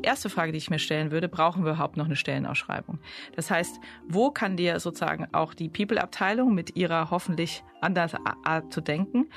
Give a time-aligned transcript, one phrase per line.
[0.00, 2.98] die erste Frage, die ich mir stellen würde, brauchen wir überhaupt noch eine Stellenausschreibung?
[3.36, 8.80] Das heißt, wo kann dir sozusagen auch die People-Abteilung mit ihrer hoffentlich anderen Art zu
[8.80, 9.28] denken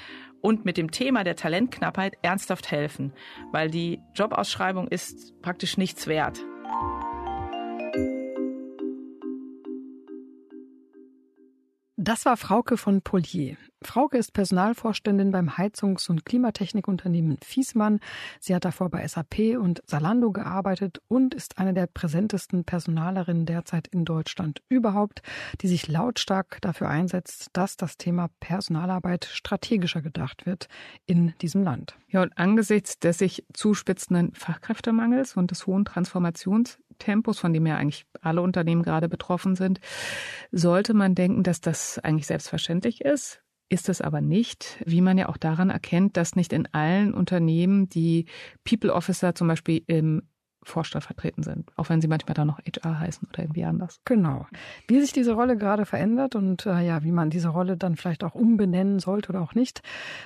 [0.42, 3.14] und mit dem Thema der Talentknappheit ernsthaft helfen?
[3.52, 6.40] Weil die Jobausschreibung ist praktisch nichts wert.
[12.04, 13.56] Das war Frauke von Polier.
[13.82, 18.02] Frauke ist Personalvorständin beim Heizungs- und Klimatechnikunternehmen Fiesmann.
[18.42, 23.88] Sie hat davor bei SAP und Salando gearbeitet und ist eine der präsentesten Personalerinnen derzeit
[23.88, 25.22] in Deutschland überhaupt,
[25.62, 30.68] die sich lautstark dafür einsetzt, dass das Thema Personalarbeit strategischer gedacht wird
[31.06, 31.96] in diesem Land.
[32.10, 37.78] Ja, und angesichts des sich zuspitzenden Fachkräftemangels und des hohen Transformations Tempos, von dem ja
[37.78, 39.80] eigentlich alle Unternehmen gerade betroffen sind,
[40.52, 43.42] sollte man denken, dass das eigentlich selbstverständlich ist.
[43.70, 47.90] Ist es aber nicht, wie man ja auch daran erkennt, dass nicht in allen Unternehmen
[47.90, 48.26] die
[48.64, 50.24] People Officer zum Beispiel im
[50.66, 54.00] Vorstand vertreten sind, auch wenn sie manchmal dann noch HR heißen oder irgendwie anders.
[54.06, 54.46] Genau.
[54.88, 58.24] Wie sich diese Rolle gerade verändert und äh, ja, wie man diese Rolle dann vielleicht
[58.24, 59.82] auch umbenennen sollte oder auch nicht,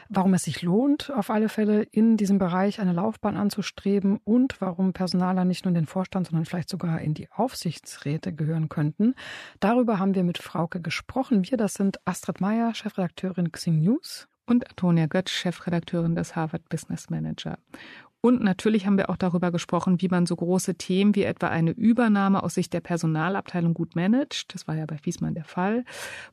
[0.10, 4.94] warum es sich lohnt, auf alle Fälle in diesem Bereich eine Laufbahn anzustreben und warum
[4.94, 9.16] Personaler nicht nur in den Vorstand, sondern vielleicht sogar in die Aufsichtsräte gehören könnten.
[9.60, 11.44] Darüber haben wir mit Frauke gesprochen.
[11.50, 14.28] Wir, das sind Astrid Meyer, Chefredakteurin Xing News.
[14.50, 17.58] Und Antonia Götz, Chefredakteurin des Harvard Business Manager.
[18.28, 21.72] Und natürlich haben wir auch darüber gesprochen, wie man so große Themen wie etwa eine
[21.72, 24.53] Übernahme aus Sicht der Personalabteilung gut managt.
[24.53, 25.86] Das war ja bei Fiesmann der Fall.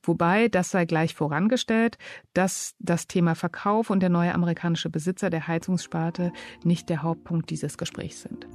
[0.03, 1.97] Wobei, das sei gleich vorangestellt,
[2.33, 6.33] dass das Thema Verkauf und der neue amerikanische Besitzer der Heizungssparte
[6.65, 8.49] nicht der Hauptpunkt dieses Gesprächs sind.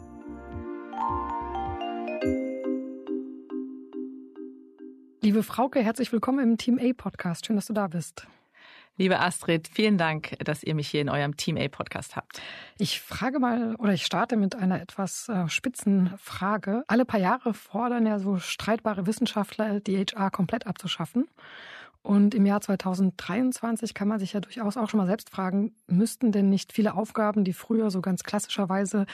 [5.22, 7.46] Liebe Frauke, herzlich willkommen im Team A Podcast.
[7.46, 8.28] Schön, dass du da bist.
[9.00, 12.42] Liebe Astrid, vielen Dank, dass ihr mich hier in eurem Team A Podcast habt.
[12.78, 16.84] Ich frage mal oder ich starte mit einer etwas äh, spitzen Frage.
[16.88, 21.30] Alle paar Jahre fordern ja so streitbare Wissenschaftler, die HR komplett abzuschaffen.
[22.02, 26.32] Und im Jahr 2023 kann man sich ja durchaus auch schon mal selbst fragen, müssten
[26.32, 29.06] denn nicht viele Aufgaben, die früher so ganz klassischerweise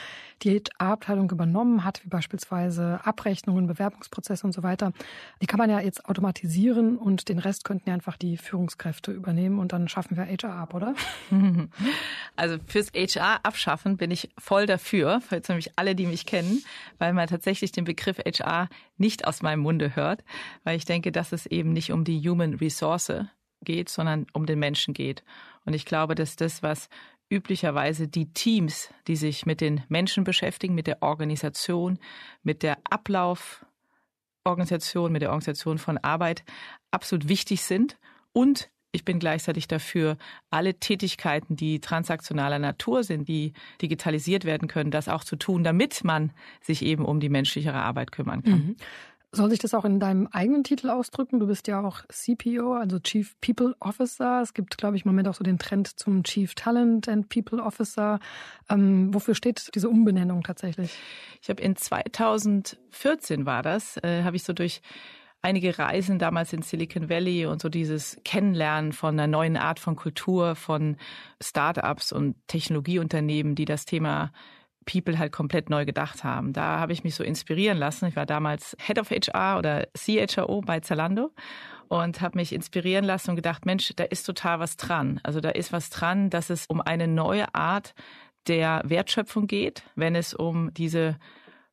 [0.43, 4.93] die HR-Abteilung übernommen hat, wie beispielsweise Abrechnungen, Bewerbungsprozesse und so weiter,
[5.41, 9.57] die kann man ja jetzt automatisieren und den Rest könnten ja einfach die Führungskräfte übernehmen
[9.57, 10.93] und dann schaffen wir HR ab, oder?
[12.37, 16.63] Also fürs HR abschaffen bin ich voll dafür, für nämlich alle, die mich kennen,
[16.97, 18.67] weil man tatsächlich den Begriff HR
[18.97, 20.23] nicht aus meinem Munde hört,
[20.63, 23.25] weil ich denke, dass es eben nicht um die Human Resource
[23.63, 25.23] geht, sondern um den Menschen geht.
[25.65, 26.89] Und ich glaube, dass das, was
[27.29, 31.97] üblicherweise die Teams, die sich mit den Menschen beschäftigen, mit der Organisation,
[32.43, 36.43] mit der Ablauforganisation, mit der Organisation von Arbeit
[36.91, 37.97] absolut wichtig sind
[38.31, 40.17] und ich bin gleichzeitig dafür,
[40.49, 46.05] alle Tätigkeiten, die transaktionaler Natur sind, die digitalisiert werden können, das auch zu tun, damit
[46.05, 46.31] man
[46.61, 48.67] sich eben um die menschlichere Arbeit kümmern kann.
[48.67, 48.77] Mhm.
[49.35, 51.41] Soll sich das auch in deinem eigenen Titel ausdrücken?
[51.41, 54.41] Du bist ja auch CPO, also Chief People Officer.
[54.41, 57.61] Es gibt, glaube ich, im Moment auch so den Trend zum Chief Talent and People
[57.61, 58.19] Officer.
[58.69, 60.97] Ähm, wofür steht diese Umbenennung tatsächlich?
[61.41, 64.81] Ich habe in 2014 war das, äh, habe ich so durch
[65.41, 69.97] einige Reisen damals in Silicon Valley und so dieses Kennenlernen von einer neuen Art von
[69.97, 70.95] Kultur, von
[71.43, 74.31] Startups und Technologieunternehmen, die das Thema
[74.85, 76.53] People halt komplett neu gedacht haben.
[76.53, 78.05] Da habe ich mich so inspirieren lassen.
[78.07, 81.31] Ich war damals Head of HR oder CHRO bei Zalando
[81.87, 85.19] und habe mich inspirieren lassen und gedacht, Mensch, da ist total was dran.
[85.23, 87.93] Also da ist was dran, dass es um eine neue Art
[88.47, 91.17] der Wertschöpfung geht, wenn es um diese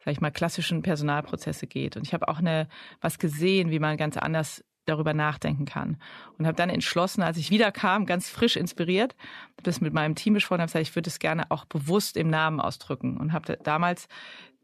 [0.04, 1.96] sag ich mal, klassischen Personalprozesse geht.
[1.96, 2.68] Und ich habe auch eine,
[3.00, 5.96] was gesehen, wie man ganz anders darüber nachdenken kann.
[6.38, 9.14] Und habe dann entschlossen, als ich wiederkam, ganz frisch inspiriert,
[9.62, 12.60] das mit meinem Team besprochen, habe gesagt, ich würde es gerne auch bewusst im Namen
[12.60, 14.08] ausdrücken und habe damals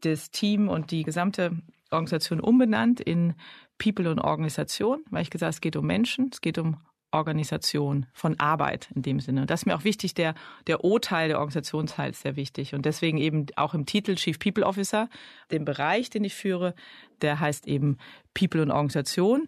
[0.01, 1.57] das Team und die gesamte
[1.91, 3.33] Organisation umbenannt in
[3.77, 6.77] People und Organisation, weil ich gesagt, es geht um Menschen, es geht um
[7.11, 9.41] Organisation von Arbeit in dem Sinne.
[9.41, 10.35] Und das ist mir auch wichtig, der,
[10.67, 12.75] der O-Teil, der Organisationsteil ist sehr wichtig.
[12.75, 15.09] Und deswegen eben auch im Titel Chief People Officer,
[15.49, 16.75] den Bereich, den ich führe,
[17.21, 17.97] der heißt eben
[18.33, 19.47] People und Organisation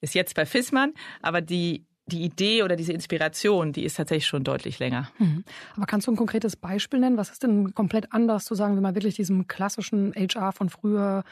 [0.00, 4.44] ist jetzt bei Fissmann, aber die die Idee oder diese Inspiration, die ist tatsächlich schon
[4.44, 5.10] deutlich länger.
[5.18, 5.44] Mhm.
[5.76, 7.16] Aber kannst du ein konkretes Beispiel nennen?
[7.16, 11.22] Was ist denn komplett anders zu sagen, wenn man wirklich diesem klassischen HR von früher,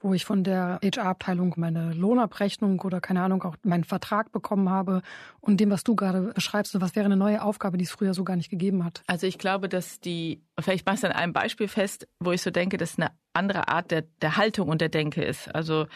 [0.00, 5.02] wo ich von der HR-Abteilung meine Lohnabrechnung oder keine Ahnung auch meinen Vertrag bekommen habe
[5.40, 8.24] und dem, was du gerade beschreibst, was wäre eine neue Aufgabe, die es früher so
[8.24, 9.02] gar nicht gegeben hat?
[9.06, 12.50] Also ich glaube, dass die, vielleicht machst du an einem Beispiel fest, wo ich so
[12.50, 15.54] denke, dass eine andere Art der, der Haltung und der Denke ist.
[15.54, 15.86] Also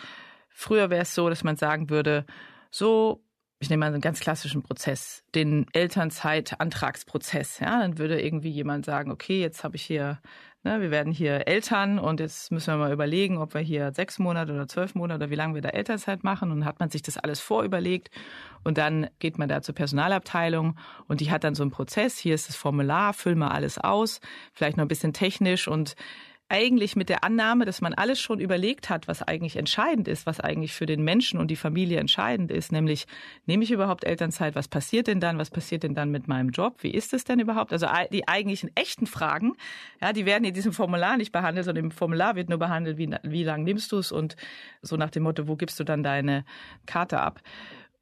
[0.51, 2.27] Früher wäre es so, dass man sagen würde,
[2.71, 3.25] so,
[3.61, 7.61] ich nehme mal einen ganz klassischen Prozess, den Elternzeitantragsprozess.
[7.61, 10.19] Ja, dann würde irgendwie jemand sagen, okay, jetzt habe ich hier,
[10.63, 14.19] ne, wir werden hier Eltern und jetzt müssen wir mal überlegen, ob wir hier sechs
[14.19, 16.51] Monate oder zwölf Monate oder wie lange wir da Elternzeit machen.
[16.51, 18.11] Und dann hat man sich das alles vorüberlegt
[18.65, 22.17] und dann geht man da zur Personalabteilung und die hat dann so einen Prozess.
[22.17, 24.21] Hier ist das Formular, füll mal alles aus,
[24.55, 25.97] vielleicht noch ein bisschen technisch und
[26.51, 30.41] eigentlich mit der Annahme, dass man alles schon überlegt hat, was eigentlich entscheidend ist, was
[30.41, 33.07] eigentlich für den Menschen und die Familie entscheidend ist, nämlich
[33.47, 36.83] nehme ich überhaupt Elternzeit, was passiert denn dann, was passiert denn dann mit meinem Job,
[36.83, 37.73] wie ist es denn überhaupt?
[37.73, 39.53] Also die eigentlichen echten Fragen,
[40.01, 43.15] ja, die werden in diesem Formular nicht behandelt, sondern im Formular wird nur behandelt, wie,
[43.23, 44.35] wie lange nimmst du es und
[44.83, 46.45] so nach dem Motto, wo gibst du dann deine
[46.85, 47.41] Karte ab?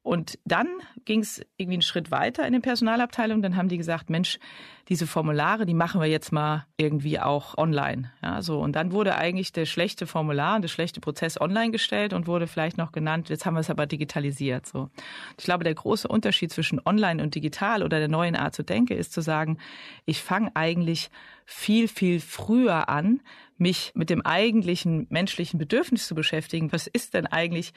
[0.01, 0.67] Und dann
[1.03, 3.41] ging es irgendwie einen Schritt weiter in den Personalabteilungen.
[3.41, 4.39] Dann haben die gesagt, Mensch,
[4.87, 8.11] diese Formulare, die machen wir jetzt mal irgendwie auch online.
[8.23, 8.59] Ja, so.
[8.59, 12.47] Und dann wurde eigentlich der schlechte Formular und der schlechte Prozess online gestellt und wurde
[12.47, 14.65] vielleicht noch genannt, jetzt haben wir es aber digitalisiert.
[14.65, 14.89] So.
[15.37, 18.97] Ich glaube, der große Unterschied zwischen online und digital oder der neuen Art zu denken
[18.97, 19.57] ist zu sagen,
[20.05, 21.09] ich fange eigentlich
[21.45, 23.21] viel, viel früher an,
[23.57, 26.71] mich mit dem eigentlichen menschlichen Bedürfnis zu beschäftigen.
[26.71, 27.73] Was ist denn eigentlich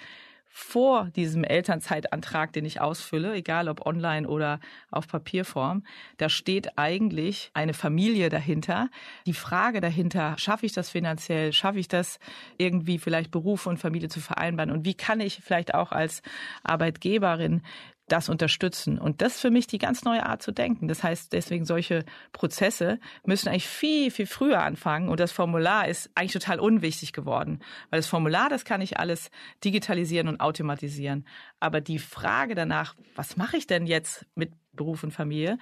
[0.54, 4.60] vor diesem Elternzeitantrag, den ich ausfülle, egal ob online oder
[4.90, 5.82] auf Papierform,
[6.18, 8.90] da steht eigentlich eine Familie dahinter.
[9.24, 12.18] Die Frage dahinter, schaffe ich das finanziell, schaffe ich das
[12.58, 16.20] irgendwie vielleicht Beruf und Familie zu vereinbaren und wie kann ich vielleicht auch als
[16.64, 17.62] Arbeitgeberin
[18.08, 18.98] das unterstützen.
[18.98, 20.88] Und das ist für mich die ganz neue Art zu denken.
[20.88, 25.08] Das heißt, deswegen solche Prozesse müssen eigentlich viel, viel früher anfangen.
[25.08, 27.60] Und das Formular ist eigentlich total unwichtig geworden.
[27.90, 29.30] Weil das Formular, das kann ich alles
[29.64, 31.26] digitalisieren und automatisieren.
[31.60, 35.58] Aber die Frage danach, was mache ich denn jetzt mit Beruf und Familie?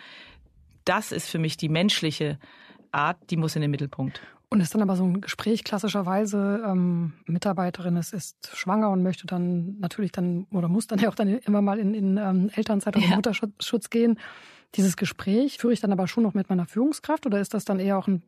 [0.85, 2.39] Das ist für mich die menschliche
[2.91, 4.21] Art, die muss in den Mittelpunkt.
[4.53, 9.27] Und ist dann aber so ein Gespräch klassischerweise, ähm, Mitarbeiterin ist, ist schwanger und möchte
[9.27, 12.97] dann natürlich dann oder muss dann ja auch dann immer mal in, in ähm, Elternzeit
[12.97, 13.15] oder ja.
[13.15, 14.19] Mutterschutz gehen.
[14.75, 17.79] Dieses Gespräch führe ich dann aber schon noch mit meiner Führungskraft oder ist das dann
[17.79, 18.23] eher auch ein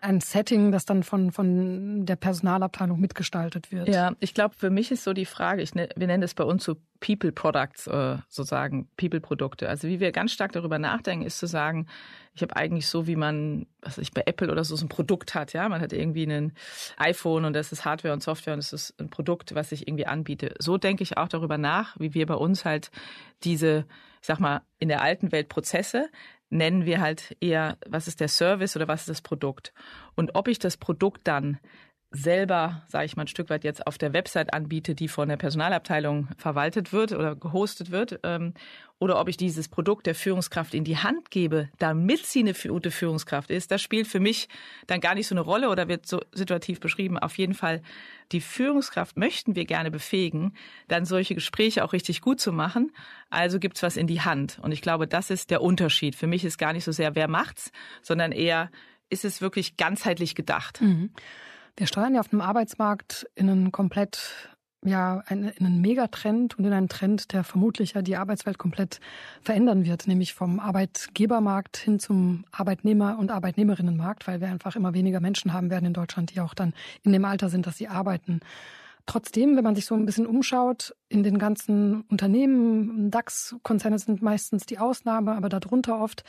[0.00, 3.88] ein Setting, das dann von, von der Personalabteilung mitgestaltet wird.
[3.88, 6.44] Ja, ich glaube, für mich ist so die Frage, ich, ne, wir nennen das bei
[6.44, 9.68] uns so People Products, äh, sozusagen People Produkte.
[9.68, 11.86] Also wie wir ganz stark darüber nachdenken, ist zu sagen,
[12.34, 15.34] ich habe eigentlich so, wie man, was ich bei Apple oder so, so ein Produkt
[15.34, 16.52] hat, ja, man hat irgendwie ein
[16.96, 20.06] iPhone und das ist Hardware und Software und es ist ein Produkt, was ich irgendwie
[20.06, 20.54] anbiete.
[20.58, 22.90] So denke ich auch darüber nach, wie wir bei uns halt
[23.44, 23.86] diese,
[24.20, 26.08] ich sag mal, in der alten Welt Prozesse
[26.50, 29.72] nennen wir halt eher, was ist der Service oder was ist das Produkt.
[30.14, 31.58] Und ob ich das Produkt dann
[32.10, 35.36] selber, sage ich mal, ein Stück weit jetzt auf der Website anbiete, die von der
[35.36, 38.54] Personalabteilung verwaltet wird oder gehostet wird, ähm,
[38.98, 42.90] oder ob ich dieses Produkt der Führungskraft in die Hand gebe, damit sie eine gute
[42.90, 44.48] Führungskraft ist, das spielt für mich
[44.86, 47.18] dann gar nicht so eine Rolle oder wird so situativ beschrieben.
[47.18, 47.82] Auf jeden Fall,
[48.32, 50.54] die Führungskraft möchten wir gerne befähigen,
[50.88, 52.90] dann solche Gespräche auch richtig gut zu machen.
[53.28, 54.58] Also gibt's was in die Hand.
[54.62, 56.16] Und ich glaube, das ist der Unterschied.
[56.16, 58.70] Für mich ist gar nicht so sehr, wer macht's, sondern eher,
[59.10, 60.80] ist es wirklich ganzheitlich gedacht.
[60.80, 61.10] Mhm.
[61.76, 64.50] Wir steuern ja auf dem Arbeitsmarkt in einen komplett
[64.84, 69.00] ja, in einen Megatrend und in einen Trend, der vermutlich ja die Arbeitswelt komplett
[69.42, 75.20] verändern wird, nämlich vom Arbeitgebermarkt hin zum Arbeitnehmer- und Arbeitnehmerinnenmarkt, weil wir einfach immer weniger
[75.20, 78.40] Menschen haben werden in Deutschland, die auch dann in dem Alter sind, dass sie arbeiten.
[79.06, 84.66] Trotzdem, wenn man sich so ein bisschen umschaut, in den ganzen Unternehmen, DAX-Konzerne sind meistens
[84.66, 86.24] die Ausnahme, aber darunter oft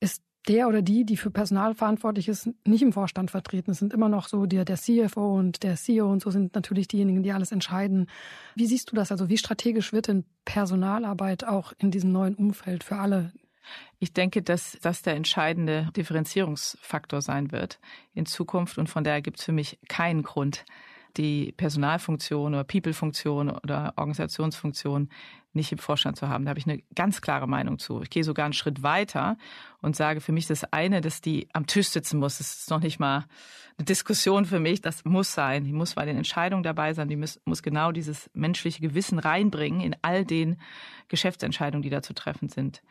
[0.00, 3.72] ist der oder die, die für Personal verantwortlich ist, nicht im Vorstand vertreten.
[3.72, 6.88] Es sind immer noch so, der, der CFO und der CEO und so sind natürlich
[6.88, 8.08] diejenigen, die alles entscheiden.
[8.54, 9.10] Wie siehst du das?
[9.10, 13.32] Also wie strategisch wird denn Personalarbeit auch in diesem neuen Umfeld für alle?
[13.98, 17.80] Ich denke, dass das der entscheidende Differenzierungsfaktor sein wird
[18.14, 20.64] in Zukunft und von daher gibt es für mich keinen Grund,
[21.16, 25.08] die Personalfunktion oder People-Funktion oder Organisationsfunktion
[25.56, 26.44] nicht im Vorstand zu haben.
[26.44, 28.02] Da habe ich eine ganz klare Meinung zu.
[28.02, 29.36] Ich gehe sogar einen Schritt weiter
[29.80, 32.38] und sage für mich das eine, dass die am Tisch sitzen muss.
[32.38, 33.24] Das ist noch nicht mal
[33.78, 34.80] eine Diskussion für mich.
[34.82, 35.64] Das muss sein.
[35.64, 37.08] Die muss bei den Entscheidungen dabei sein.
[37.08, 40.58] Die muss, muss genau dieses menschliche Gewissen reinbringen in all den
[41.08, 42.82] Geschäftsentscheidungen, die da zu treffen sind.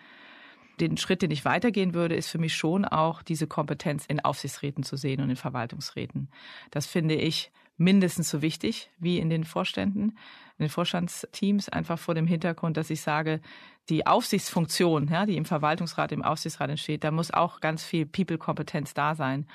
[0.80, 4.84] Den Schritt, den ich weitergehen würde, ist für mich schon auch diese Kompetenz in Aufsichtsräten
[4.84, 6.30] zu sehen und in Verwaltungsräten.
[6.70, 10.18] Das finde ich mindestens so wichtig wie in den Vorständen,
[10.58, 13.42] in den Vorstandsteams, einfach vor dem Hintergrund, dass ich sage,
[13.90, 18.94] die Aufsichtsfunktion, ja, die im Verwaltungsrat, im Aufsichtsrat entsteht, da muss auch ganz viel People-Kompetenz
[18.94, 19.46] da sein.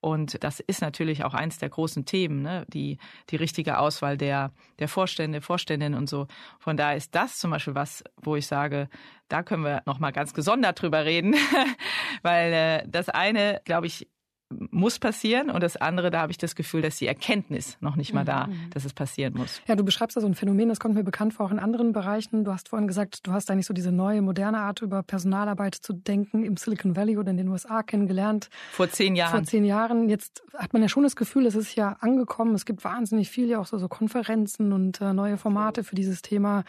[0.00, 2.64] Und das ist natürlich auch eins der großen Themen, ne?
[2.68, 2.98] die,
[3.30, 6.28] die richtige Auswahl der, der Vorstände, Vorständinnen und so.
[6.58, 8.88] Von daher ist das zum Beispiel was, wo ich sage,
[9.28, 11.34] da können wir nochmal ganz gesondert drüber reden,
[12.22, 14.06] weil äh, das eine, glaube ich,
[14.48, 18.12] muss passieren und das andere, da habe ich das Gefühl, dass die Erkenntnis noch nicht
[18.12, 18.70] mal da, mhm.
[18.70, 19.60] dass es passieren muss.
[19.66, 21.92] Ja, du beschreibst da so ein Phänomen, das kommt mir bekannt vor, auch in anderen
[21.92, 22.44] Bereichen.
[22.44, 25.92] Du hast vorhin gesagt, du hast eigentlich so diese neue, moderne Art, über Personalarbeit zu
[25.92, 28.48] denken im Silicon Valley oder in den USA kennengelernt.
[28.70, 29.32] Vor zehn Jahren.
[29.32, 30.08] Vor zehn Jahren.
[30.08, 32.54] Jetzt hat man ja schon das Gefühl, es ist ja angekommen.
[32.54, 36.22] Es gibt wahnsinnig viel, ja auch so, so Konferenzen und äh, neue Formate für dieses
[36.22, 36.62] Thema.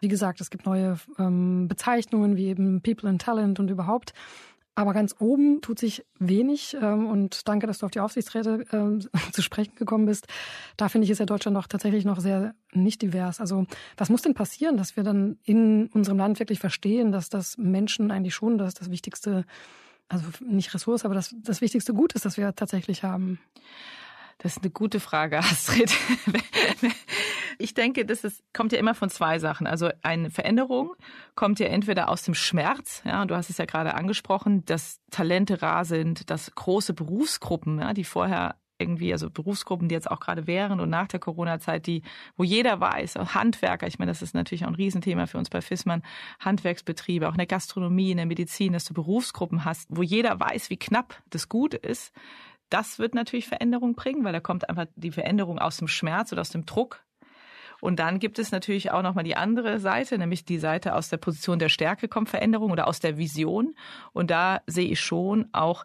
[0.00, 4.14] Wie gesagt, es gibt neue ähm, Bezeichnungen wie eben People and Talent und überhaupt.
[4.76, 6.76] Aber ganz oben tut sich wenig.
[6.80, 9.00] Ähm, und danke, dass du auf die Aufsichtsräte ähm,
[9.32, 10.26] zu sprechen gekommen bist.
[10.76, 13.40] Da finde ich, ist ja Deutschland noch tatsächlich noch sehr nicht divers.
[13.40, 13.66] Also
[13.96, 18.10] was muss denn passieren, dass wir dann in unserem Land wirklich verstehen, dass das Menschen
[18.10, 19.44] eigentlich schon das, das wichtigste,
[20.08, 23.38] also nicht Ressource, aber das, das wichtigste Gut ist, das wir tatsächlich haben?
[24.38, 25.92] Das ist eine gute Frage, Astrid.
[27.58, 29.66] Ich denke, das ist, kommt ja immer von zwei Sachen.
[29.66, 30.94] Also eine Veränderung
[31.34, 35.00] kommt ja entweder aus dem Schmerz, ja, und du hast es ja gerade angesprochen, dass
[35.10, 40.20] Talente rar sind, dass große Berufsgruppen, ja, die vorher irgendwie, also Berufsgruppen, die jetzt auch
[40.20, 42.02] gerade während und nach der Corona-Zeit, die,
[42.36, 45.60] wo jeder weiß, Handwerker, ich meine, das ist natürlich auch ein Riesenthema für uns bei
[45.60, 46.02] FISMAN,
[46.40, 50.70] Handwerksbetriebe, auch in der Gastronomie, in der Medizin, dass du Berufsgruppen hast, wo jeder weiß,
[50.70, 52.12] wie knapp das Gute ist.
[52.68, 56.40] Das wird natürlich Veränderung bringen, weil da kommt einfach die Veränderung aus dem Schmerz oder
[56.40, 57.04] aus dem Druck
[57.80, 61.16] und dann gibt es natürlich auch nochmal die andere Seite, nämlich die Seite aus der
[61.16, 63.74] Position der Stärke kommt Veränderung oder aus der Vision.
[64.12, 65.84] Und da sehe ich schon auch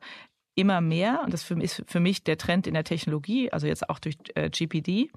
[0.55, 3.99] immer mehr, und das ist für mich der Trend in der Technologie, also jetzt auch
[3.99, 5.09] durch äh, GPD,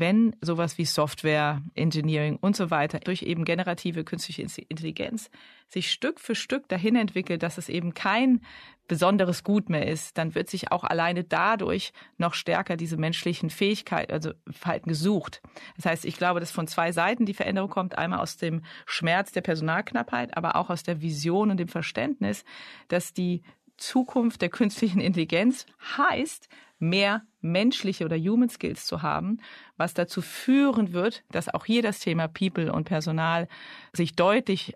[0.00, 5.30] wenn sowas wie Software, Engineering und so weiter durch eben generative künstliche Intelligenz
[5.68, 8.40] sich Stück für Stück dahin entwickelt, dass es eben kein
[8.88, 14.12] besonderes Gut mehr ist, dann wird sich auch alleine dadurch noch stärker diese menschlichen Fähigkeiten,
[14.12, 15.42] also Verhalten gesucht.
[15.76, 19.32] Das heißt, ich glaube, dass von zwei Seiten die Veränderung kommt, einmal aus dem Schmerz
[19.32, 22.44] der Personalknappheit, aber auch aus der Vision und dem Verständnis,
[22.88, 23.42] dass die
[23.76, 25.66] Zukunft der künstlichen Intelligenz
[25.96, 29.38] heißt, mehr menschliche oder Human Skills zu haben,
[29.76, 33.48] was dazu führen wird, dass auch hier das Thema People und Personal
[33.92, 34.74] sich deutlich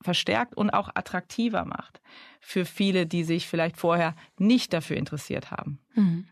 [0.00, 2.00] verstärkt und auch attraktiver macht
[2.40, 5.78] für viele, die sich vielleicht vorher nicht dafür interessiert haben.
[5.94, 6.26] Mhm.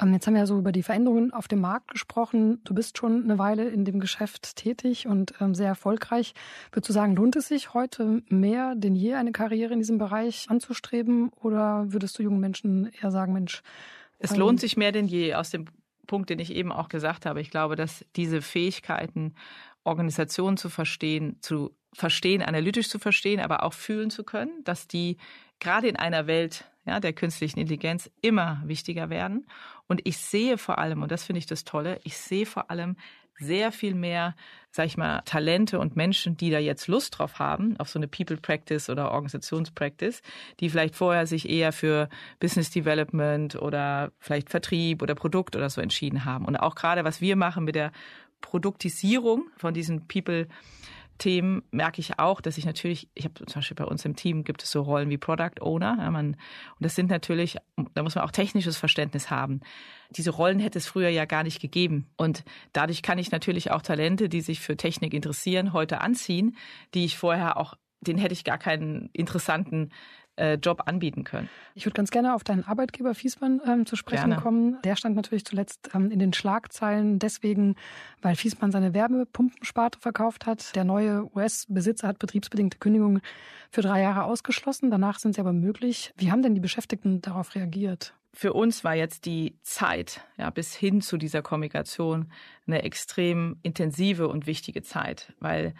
[0.00, 2.60] Jetzt haben wir ja so über die Veränderungen auf dem Markt gesprochen.
[2.62, 6.34] Du bist schon eine Weile in dem Geschäft tätig und ähm, sehr erfolgreich.
[6.70, 10.46] Würdest du sagen, lohnt es sich heute mehr denn je eine Karriere in diesem Bereich
[10.48, 11.30] anzustreben?
[11.30, 13.62] Oder würdest du jungen Menschen eher sagen, Mensch,
[14.20, 15.66] es lohnt ähm, sich mehr denn je aus dem
[16.06, 17.40] Punkt, den ich eben auch gesagt habe.
[17.40, 19.34] Ich glaube, dass diese Fähigkeiten,
[19.84, 25.16] Organisationen zu verstehen, zu verstehen, analytisch zu verstehen, aber auch fühlen zu können, dass die
[25.60, 29.46] gerade in einer Welt ja, der künstlichen Intelligenz immer wichtiger werden.
[29.86, 32.96] Und ich sehe vor allem, und das finde ich das Tolle, ich sehe vor allem
[33.38, 34.34] sehr viel mehr,
[34.70, 38.08] sag ich mal, Talente und Menschen, die da jetzt Lust drauf haben, auf so eine
[38.08, 40.22] People Practice oder Organisationspractice,
[40.60, 42.08] die vielleicht vorher sich eher für
[42.40, 46.44] Business Development oder vielleicht Vertrieb oder Produkt oder so entschieden haben.
[46.44, 47.92] Und auch gerade, was wir machen mit der
[48.40, 50.48] Produktisierung von diesen People
[51.18, 54.44] Themen merke ich auch, dass ich natürlich, ich habe zum Beispiel bei uns im Team
[54.44, 55.96] gibt es so Rollen wie Product Owner.
[55.98, 56.36] Ja, man, und
[56.80, 57.56] das sind natürlich,
[57.94, 59.60] da muss man auch technisches Verständnis haben.
[60.10, 62.06] Diese Rollen hätte es früher ja gar nicht gegeben.
[62.16, 66.56] Und dadurch kann ich natürlich auch Talente, die sich für Technik interessieren, heute anziehen,
[66.94, 69.90] die ich vorher auch den hätte ich gar keinen interessanten
[70.38, 71.48] äh, Job anbieten können.
[71.74, 74.42] Ich würde ganz gerne auf deinen Arbeitgeber Fiesmann ähm, zu sprechen gerne.
[74.42, 74.78] kommen.
[74.82, 77.76] Der stand natürlich zuletzt ähm, in den Schlagzeilen deswegen,
[78.22, 80.74] weil Fiesmann seine Wärmepumpensparte verkauft hat.
[80.74, 83.20] Der neue US-Besitzer hat betriebsbedingte Kündigungen
[83.70, 84.90] für drei Jahre ausgeschlossen.
[84.90, 86.12] Danach sind sie aber möglich.
[86.16, 88.14] Wie haben denn die Beschäftigten darauf reagiert?
[88.32, 92.30] Für uns war jetzt die Zeit ja, bis hin zu dieser Kommunikation
[92.66, 95.74] eine extrem intensive und wichtige Zeit, weil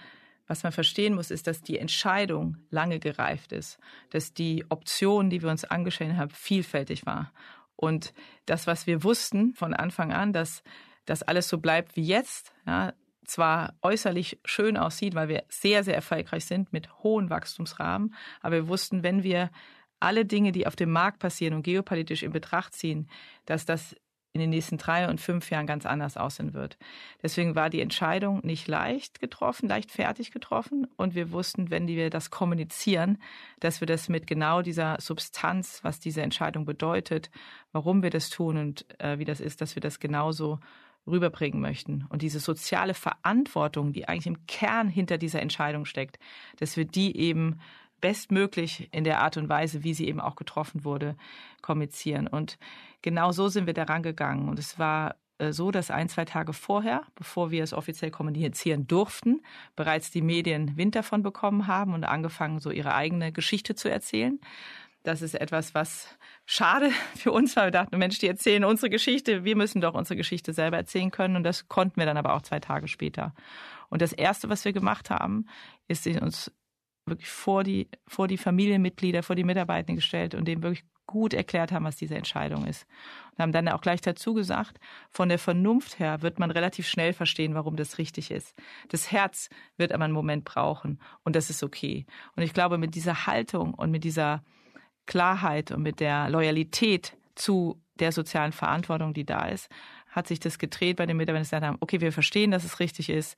[0.49, 3.79] was man verstehen muss, ist, dass die Entscheidung lange gereift ist,
[4.11, 7.33] dass die Option, die wir uns angeschaut haben, vielfältig war.
[7.77, 8.13] Und
[8.47, 10.65] das, was wir wussten von Anfang an, dass
[11.05, 12.93] das alles so bleibt wie jetzt, ja,
[13.25, 18.69] zwar äußerlich schön aussieht, weil wir sehr, sehr erfolgreich sind mit hohen Wachstumsrahmen, aber wir
[18.69, 19.51] wussten, wenn wir
[20.01, 23.09] alle Dinge, die auf dem Markt passieren und geopolitisch in Betracht ziehen,
[23.45, 23.97] dass das
[24.39, 26.79] in den nächsten drei und fünf Jahren ganz anders aussehen wird.
[27.23, 30.87] Deswegen war die Entscheidung nicht leicht getroffen, leicht fertig getroffen.
[30.97, 33.19] Und wir wussten, wenn wir das kommunizieren,
[33.61, 37.31] dass wir das mit genau dieser Substanz, was diese Entscheidung bedeutet,
[37.73, 40.61] warum wir das tun und äh, wie das ist, dass wir das genauso
[41.07, 42.07] rüberbringen möchten.
[42.09, 46.19] Und diese soziale Verantwortung, die eigentlich im Kern hinter dieser Entscheidung steckt,
[46.59, 47.59] dass wir die eben
[48.01, 51.17] bestmöglich in der Art und Weise, wie sie eben auch getroffen wurde,
[51.63, 52.27] kommunizieren.
[52.27, 52.59] Und
[53.03, 54.49] genau so sind wir daran gegangen.
[54.49, 58.87] Und es war äh, so, dass ein, zwei Tage vorher, bevor wir es offiziell kommunizieren
[58.87, 59.43] durften,
[59.77, 64.41] bereits die Medien Wind davon bekommen haben und angefangen, so ihre eigene Geschichte zu erzählen.
[65.05, 67.67] das ist etwas, was schade für uns war.
[67.67, 69.45] Wir dachten, Mensch, die erzählen unsere Geschichte.
[69.45, 71.37] Wir müssen doch unsere Geschichte selber erzählen können.
[71.37, 73.35] Und das konnten wir dann aber auch zwei Tage später.
[73.89, 75.47] Und das Erste, was wir gemacht haben,
[75.87, 76.53] ist uns
[77.11, 81.73] wirklich vor die, vor die Familienmitglieder, vor die Mitarbeitenden gestellt und denen wirklich gut erklärt
[81.73, 82.87] haben, was diese Entscheidung ist.
[83.33, 84.79] Und haben dann auch gleich dazu gesagt,
[85.11, 88.55] von der Vernunft her wird man relativ schnell verstehen, warum das richtig ist.
[88.89, 92.07] Das Herz wird aber einen Moment brauchen und das ist okay.
[92.37, 94.45] Und ich glaube, mit dieser Haltung und mit dieser
[95.07, 99.69] Klarheit und mit der Loyalität zu der sozialen Verantwortung, die da ist,
[100.11, 102.81] hat sich das gedreht bei den Mitarbeitern, die gesagt haben, okay, wir verstehen, dass es
[102.81, 103.37] richtig ist.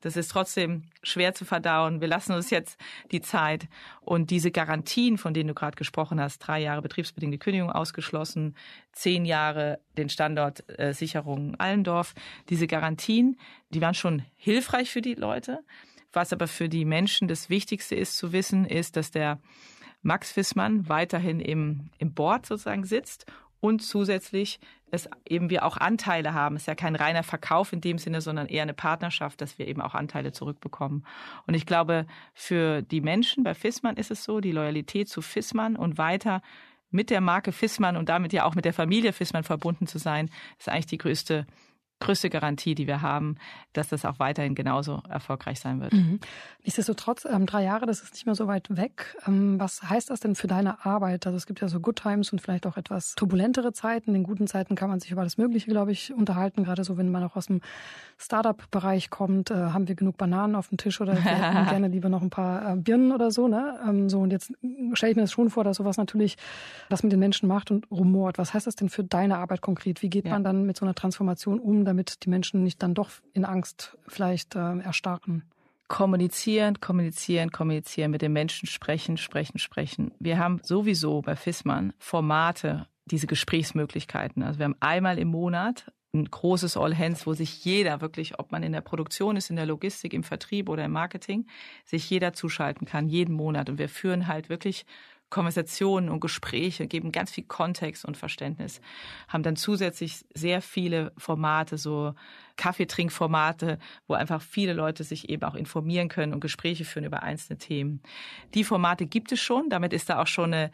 [0.00, 2.00] Das ist trotzdem schwer zu verdauen.
[2.00, 2.78] Wir lassen uns jetzt
[3.12, 3.68] die Zeit.
[4.00, 8.56] Und diese Garantien, von denen du gerade gesprochen hast, drei Jahre betriebsbedingte Kündigung ausgeschlossen,
[8.92, 12.14] zehn Jahre den Standort äh, Sicherung Allendorf,
[12.48, 13.38] diese Garantien,
[13.70, 15.60] die waren schon hilfreich für die Leute.
[16.12, 19.38] Was aber für die Menschen das Wichtigste ist zu wissen, ist, dass der
[20.02, 23.26] Max Fissmann weiterhin im, im Board sozusagen sitzt
[23.60, 26.56] und zusätzlich es eben wir auch Anteile haben.
[26.56, 29.68] Es ist ja kein reiner Verkauf in dem Sinne, sondern eher eine Partnerschaft, dass wir
[29.68, 31.06] eben auch Anteile zurückbekommen.
[31.46, 35.76] Und ich glaube, für die Menschen bei Fissmann ist es so, die Loyalität zu Fissmann
[35.76, 36.42] und weiter
[36.90, 40.28] mit der Marke Fissmann und damit ja auch mit der Familie Fissmann verbunden zu sein,
[40.58, 41.46] ist eigentlich die größte
[42.00, 43.36] größte Garantie, die wir haben,
[43.72, 45.92] dass das auch weiterhin genauso erfolgreich sein wird.
[45.92, 46.18] Mhm.
[46.64, 49.16] Nichtsdestotrotz, ähm, drei Jahre, das ist nicht mehr so weit weg.
[49.26, 51.26] Ähm, was heißt das denn für deine Arbeit?
[51.26, 54.14] Also es gibt ja so Good Times und vielleicht auch etwas turbulentere Zeiten.
[54.14, 56.64] In guten Zeiten kann man sich über alles Mögliche, glaube ich, unterhalten.
[56.64, 57.60] Gerade so, wenn man auch aus dem
[58.18, 62.30] Startup-Bereich kommt, äh, haben wir genug Bananen auf dem Tisch oder gerne lieber noch ein
[62.30, 63.46] paar äh, Birnen oder so.
[63.46, 63.78] Ne?
[63.86, 64.52] Ähm, so und jetzt
[64.94, 66.36] stelle ich mir das schon vor, dass sowas natürlich
[66.88, 68.38] was mit den Menschen macht und rumort.
[68.38, 70.02] Was heißt das denn für deine Arbeit konkret?
[70.02, 70.32] Wie geht ja.
[70.32, 71.84] man dann mit so einer Transformation um?
[71.90, 75.42] Damit die Menschen nicht dann doch in Angst vielleicht äh, erstarren?
[75.88, 80.12] Kommunizieren, kommunizieren, kommunizieren, mit den Menschen sprechen, sprechen, sprechen.
[80.20, 84.44] Wir haben sowieso bei FISMAN Formate, diese Gesprächsmöglichkeiten.
[84.44, 88.52] Also wir haben einmal im Monat ein großes All Hands, wo sich jeder wirklich, ob
[88.52, 91.46] man in der Produktion ist, in der Logistik, im Vertrieb oder im Marketing,
[91.84, 93.68] sich jeder zuschalten kann, jeden Monat.
[93.68, 94.86] Und wir führen halt wirklich
[95.30, 98.80] Konversationen und Gespräche, geben ganz viel Kontext und Verständnis,
[99.28, 102.14] haben dann zusätzlich sehr viele Formate, so
[102.56, 107.58] Kaffeetrinkformate, wo einfach viele Leute sich eben auch informieren können und Gespräche führen über einzelne
[107.58, 108.02] Themen.
[108.54, 110.70] Die Formate gibt es schon, damit ist da auch schon eine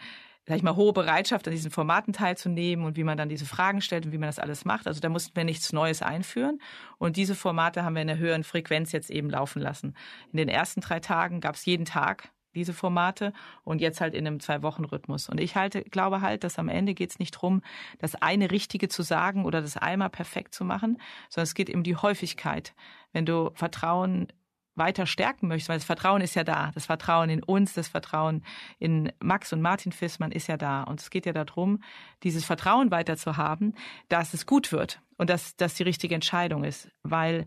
[0.49, 3.81] sag ich mal, hohe Bereitschaft, an diesen Formaten teilzunehmen und wie man dann diese Fragen
[3.81, 4.87] stellt und wie man das alles macht.
[4.87, 6.61] Also da mussten wir nichts Neues einführen.
[6.99, 9.97] Und diese Formate haben wir in einer höheren Frequenz jetzt eben laufen lassen.
[10.31, 14.27] In den ersten drei Tagen gab es jeden Tag diese Formate und jetzt halt in
[14.27, 15.29] einem Zwei-Wochen-Rhythmus.
[15.29, 17.63] Und ich halte, glaube halt, dass am Ende geht es nicht drum,
[17.99, 21.83] das eine Richtige zu sagen oder das einmal perfekt zu machen, sondern es geht um
[21.83, 22.75] die Häufigkeit.
[23.13, 24.29] Wenn du Vertrauen
[24.77, 26.71] weiter stärken möchtest, weil das Vertrauen ist ja da.
[26.75, 28.45] Das Vertrauen in uns, das Vertrauen
[28.79, 30.83] in Max und Martin Fissmann ist ja da.
[30.83, 31.83] Und es geht ja darum,
[32.23, 33.75] dieses Vertrauen weiter zu haben,
[34.09, 36.91] dass es gut wird und dass das die richtige Entscheidung ist.
[37.03, 37.47] Weil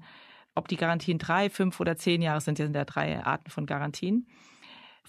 [0.55, 4.27] ob die Garantien drei, fünf oder zehn Jahre sind, sind ja drei Arten von Garantien.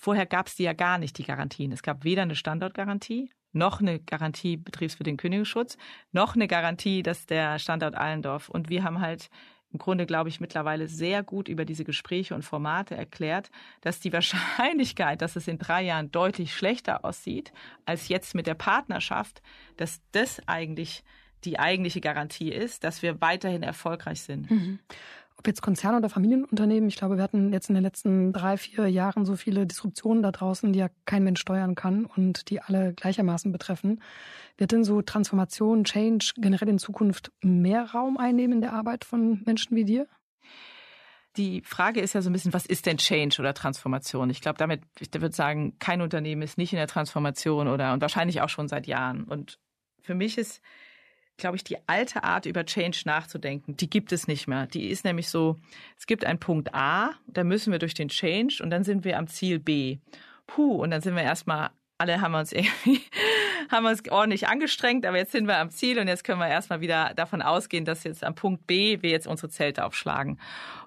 [0.00, 1.72] Vorher gab es die ja gar nicht, die Garantien.
[1.72, 5.76] Es gab weder eine Standortgarantie, noch eine Garantie betriebsbedingten Kündigungsschutz,
[6.10, 8.48] noch eine Garantie, dass der Standort Allendorf.
[8.48, 9.28] Und wir haben halt
[9.70, 13.50] im Grunde, glaube ich, mittlerweile sehr gut über diese Gespräche und Formate erklärt,
[13.82, 17.52] dass die Wahrscheinlichkeit, dass es in drei Jahren deutlich schlechter aussieht
[17.84, 19.42] als jetzt mit der Partnerschaft,
[19.76, 21.04] dass das eigentlich
[21.44, 24.50] die eigentliche Garantie ist, dass wir weiterhin erfolgreich sind.
[24.50, 24.78] Mhm
[25.40, 28.88] ob jetzt Konzerne oder Familienunternehmen, ich glaube, wir hatten jetzt in den letzten drei, vier
[28.88, 32.92] Jahren so viele Disruptionen da draußen, die ja kein Mensch steuern kann und die alle
[32.92, 34.02] gleichermaßen betreffen.
[34.58, 39.40] Wird denn so Transformation, Change generell in Zukunft mehr Raum einnehmen in der Arbeit von
[39.46, 40.06] Menschen wie dir?
[41.38, 44.28] Die Frage ist ja so ein bisschen, was ist denn Change oder Transformation?
[44.28, 48.02] Ich glaube, damit, ich würde sagen, kein Unternehmen ist nicht in der Transformation oder und
[48.02, 49.24] wahrscheinlich auch schon seit Jahren.
[49.24, 49.58] Und
[50.02, 50.60] für mich ist
[51.40, 54.66] glaube ich, die alte Art über Change nachzudenken, die gibt es nicht mehr.
[54.66, 55.56] Die ist nämlich so,
[55.98, 59.18] es gibt einen Punkt A, da müssen wir durch den Change und dann sind wir
[59.18, 59.98] am Ziel B.
[60.46, 61.70] Puh, und dann sind wir erstmal,
[62.00, 63.02] alle haben uns irgendwie,
[63.70, 66.80] haben uns ordentlich angestrengt, aber jetzt sind wir am Ziel und jetzt können wir erstmal
[66.80, 70.40] wieder davon ausgehen, dass jetzt am Punkt B wir jetzt unsere Zelte aufschlagen.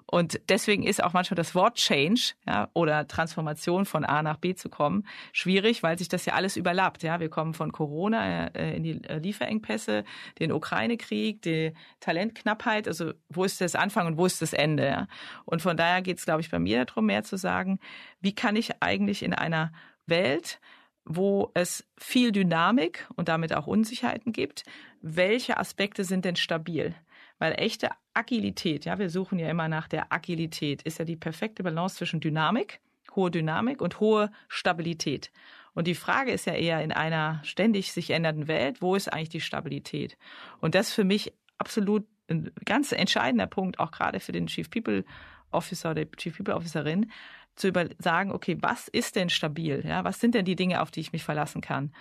[0.06, 4.54] Und deswegen ist auch manchmal das Wort Change ja, oder Transformation von A nach B
[4.54, 7.02] zu kommen schwierig, weil sich das ja alles überlappt.
[7.02, 10.04] Ja, wir kommen von Corona äh, in die äh, Lieferengpässe,
[10.38, 12.86] den Ukraine-Krieg, die Talentknappheit.
[12.86, 14.86] Also wo ist das Anfang und wo ist das Ende?
[14.86, 15.06] Ja?
[15.46, 17.78] Und von daher geht es, glaube ich, bei mir darum, mehr zu sagen,
[18.20, 19.72] wie kann ich eigentlich in einer
[20.06, 20.60] Welt,
[21.04, 24.64] wo es viel Dynamik und damit auch Unsicherheiten gibt,
[25.02, 26.94] welche Aspekte sind denn stabil?
[27.38, 31.62] Weil echte Agilität, ja, wir suchen ja immer nach der Agilität, ist ja die perfekte
[31.62, 32.80] Balance zwischen Dynamik,
[33.14, 35.30] hohe Dynamik und hohe Stabilität.
[35.74, 39.28] Und die Frage ist ja eher in einer ständig sich ändernden Welt, wo ist eigentlich
[39.28, 40.16] die Stabilität?
[40.60, 44.70] Und das ist für mich absolut ein ganz entscheidender Punkt, auch gerade für den Chief
[44.70, 45.04] People
[45.50, 47.10] Officer oder Chief People Officerin,
[47.56, 49.84] zu über sagen, okay, was ist denn stabil?
[49.86, 51.92] Ja, was sind denn die Dinge, auf die ich mich verlassen kann?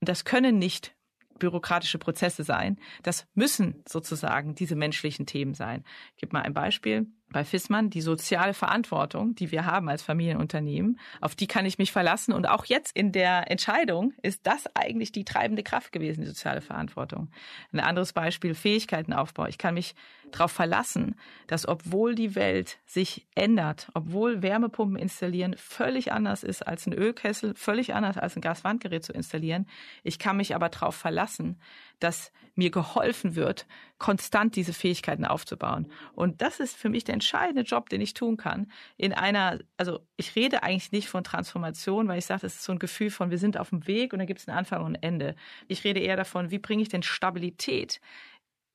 [0.00, 0.94] Und das können nicht
[1.38, 2.78] bürokratische Prozesse sein.
[3.02, 5.84] Das müssen sozusagen diese menschlichen Themen sein.
[6.14, 10.98] Ich gebe mal ein Beispiel bei Fissmann die soziale Verantwortung, die wir haben als Familienunternehmen,
[11.20, 12.32] auf die kann ich mich verlassen.
[12.32, 16.60] Und auch jetzt in der Entscheidung ist das eigentlich die treibende Kraft gewesen, die soziale
[16.60, 17.30] Verantwortung.
[17.72, 19.46] Ein anderes Beispiel, Fähigkeitenaufbau.
[19.46, 19.94] Ich kann mich
[20.30, 26.86] darauf verlassen, dass obwohl die Welt sich ändert, obwohl Wärmepumpen installieren völlig anders ist als
[26.86, 29.66] ein Ölkessel, völlig anders als ein Gaswandgerät zu installieren,
[30.02, 31.58] ich kann mich aber darauf verlassen,
[31.98, 33.66] dass mir geholfen wird,
[33.98, 35.90] konstant diese Fähigkeiten aufzubauen.
[36.14, 38.70] Und das ist für mich der entscheidende Job, den ich tun kann.
[38.96, 42.72] In einer, also ich rede eigentlich nicht von Transformation, weil ich sage, das ist so
[42.72, 44.96] ein Gefühl von, wir sind auf dem Weg und da gibt es einen Anfang und
[44.96, 45.34] ein Ende.
[45.66, 48.00] Ich rede eher davon, wie bringe ich denn Stabilität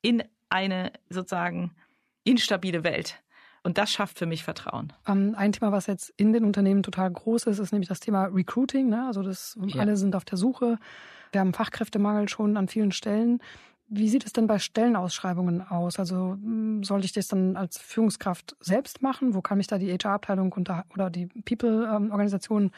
[0.01, 1.71] in eine sozusagen
[2.25, 3.23] instabile Welt.
[3.63, 4.91] Und das schafft für mich Vertrauen.
[5.07, 8.25] Ähm, ein Thema, was jetzt in den Unternehmen total groß ist, ist nämlich das Thema
[8.25, 8.89] Recruiting.
[8.89, 9.07] Ne?
[9.07, 9.79] Also das, ja.
[9.79, 10.77] alle sind auf der Suche.
[11.31, 13.41] Wir haben Fachkräftemangel schon an vielen Stellen.
[13.87, 15.99] Wie sieht es denn bei Stellenausschreibungen aus?
[15.99, 19.33] Also hm, sollte ich das dann als Führungskraft selbst machen?
[19.33, 20.53] Wo kann mich da die HR-Abteilung
[20.93, 22.71] oder die People-Organisation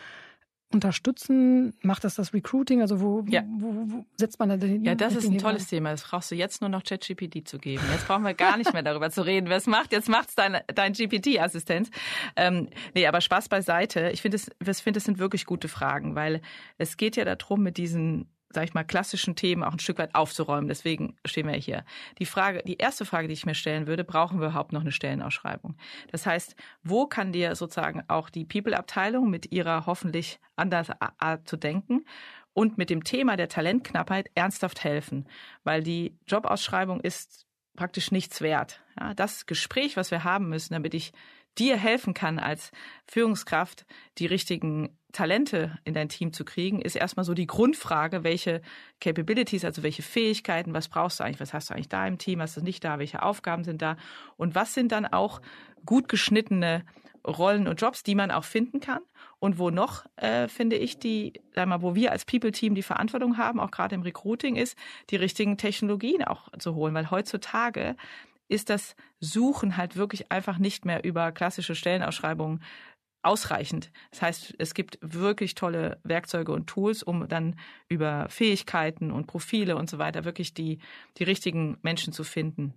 [0.74, 1.74] unterstützen?
[1.82, 2.82] Macht das das Recruiting?
[2.82, 3.44] Also wo, ja.
[3.48, 5.70] wo, wo setzt man da den Ja, das ist ein tolles an?
[5.70, 5.92] Thema.
[5.92, 7.84] Das brauchst du jetzt nur noch ChatGPT zu geben.
[7.92, 9.48] Jetzt brauchen wir gar nicht mehr darüber zu reden.
[9.50, 11.90] Wer es macht, jetzt macht's dein, dein GPT-Assistent.
[12.36, 14.10] Ähm, nee, aber Spaß beiseite.
[14.12, 16.42] Ich finde, es, finde, es sind wirklich gute Fragen, weil
[16.78, 20.16] es geht ja darum, mit diesen sage ich mal, klassischen Themen auch ein Stück weit
[20.16, 20.68] aufzuräumen.
[20.68, 21.86] Deswegen stehen wir hier.
[22.18, 24.92] Die Frage, die erste Frage, die ich mir stellen würde, brauchen wir überhaupt noch eine
[24.92, 25.76] Stellenausschreibung?
[26.12, 30.88] Das heißt, wo kann dir sozusagen auch die People-Abteilung mit ihrer hoffentlich anders
[31.20, 32.06] Art zu denken
[32.54, 35.28] und mit dem Thema der Talentknappheit ernsthaft helfen?
[35.64, 38.82] Weil die Jobausschreibung ist praktisch nichts wert.
[39.00, 41.12] Ja, das Gespräch, was wir haben müssen, damit ich
[41.58, 42.72] dir helfen kann als
[43.08, 43.86] Führungskraft,
[44.18, 48.62] die richtigen Talente in dein Team zu kriegen, ist erstmal so die Grundfrage, welche
[49.00, 52.40] Capabilities, also welche Fähigkeiten, was brauchst du eigentlich, was hast du eigentlich da im Team,
[52.40, 53.96] was ist nicht da, welche Aufgaben sind da
[54.36, 55.42] und was sind dann auch
[55.86, 56.84] gut geschnittene
[57.26, 59.00] Rollen und Jobs, die man auch finden kann
[59.40, 63.38] und wo noch, äh, finde ich, die, sag mal, wo wir als People-Team die Verantwortung
[63.38, 64.78] haben, auch gerade im Recruiting, ist,
[65.10, 67.96] die richtigen Technologien auch zu holen, weil heutzutage
[68.48, 72.62] ist das Suchen halt wirklich einfach nicht mehr über klassische Stellenausschreibungen
[73.26, 73.92] ausreichend.
[74.12, 77.60] Das heißt, es gibt wirklich tolle Werkzeuge und Tools, um dann
[77.90, 80.80] über Fähigkeiten und Profile und so weiter wirklich die,
[81.18, 82.74] die richtigen Menschen zu finden.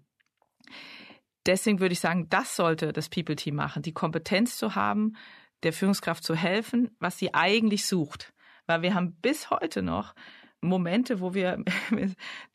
[1.47, 5.17] Deswegen würde ich sagen, das sollte das People-Team machen, die Kompetenz zu haben,
[5.63, 8.33] der Führungskraft zu helfen, was sie eigentlich sucht.
[8.67, 10.15] Weil wir haben bis heute noch
[10.61, 11.63] Momente, wo wir,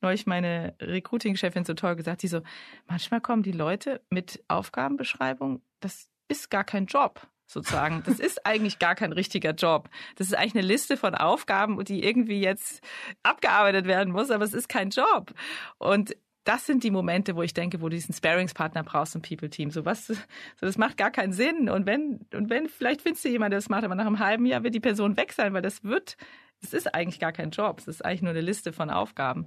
[0.01, 2.41] neulich meine Recruiting-Chefin so toll gesagt, die so,
[2.87, 8.03] manchmal kommen die Leute mit Aufgabenbeschreibung, das ist gar kein Job sozusagen.
[8.05, 9.89] Das ist eigentlich gar kein richtiger Job.
[10.15, 12.81] Das ist eigentlich eine Liste von Aufgaben, die irgendwie jetzt
[13.23, 15.33] abgearbeitet werden muss, aber es ist kein Job.
[15.77, 19.71] Und das sind die Momente, wo ich denke, wo du diesen Sparingspartner brauchst im People-Team.
[19.71, 20.15] So was, so
[20.59, 21.69] das macht gar keinen Sinn.
[21.69, 24.45] Und wenn, und wenn, vielleicht findest du jemanden, der das macht, aber nach einem halben
[24.45, 26.17] Jahr wird die Person weg sein, weil das wird
[26.63, 29.45] es ist eigentlich gar kein Job, es ist eigentlich nur eine Liste von Aufgaben.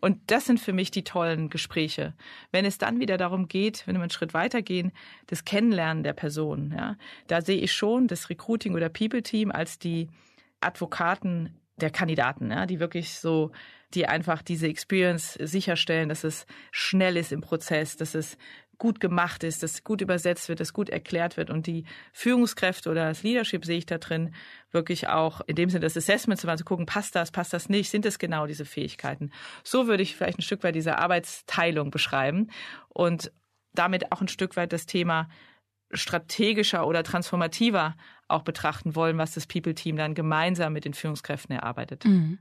[0.00, 2.14] Und das sind für mich die tollen Gespräche.
[2.52, 4.92] Wenn es dann wieder darum geht, wenn wir einen Schritt weitergehen,
[5.26, 10.08] das Kennenlernen der Person, ja, da sehe ich schon das Recruiting oder People-Team als die
[10.60, 13.50] Advokaten der Kandidaten, ja, die wirklich so,
[13.94, 18.36] die einfach diese Experience sicherstellen, dass es schnell ist im Prozess, dass es
[18.78, 23.06] gut gemacht ist, dass gut übersetzt wird, dass gut erklärt wird und die Führungskräfte oder
[23.08, 24.34] das Leadership sehe ich da drin
[24.70, 27.68] wirklich auch in dem Sinne das Assessment zu machen, zu gucken, passt das, passt das
[27.68, 29.30] nicht, sind es genau diese Fähigkeiten.
[29.64, 32.50] So würde ich vielleicht ein Stück weit diese Arbeitsteilung beschreiben
[32.88, 33.32] und
[33.74, 35.28] damit auch ein Stück weit das Thema
[35.90, 37.96] strategischer oder transformativer
[38.28, 42.04] auch betrachten wollen, was das People-Team dann gemeinsam mit den Führungskräften erarbeitet.
[42.04, 42.38] Mhm.